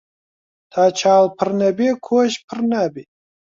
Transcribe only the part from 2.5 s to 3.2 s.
نابێ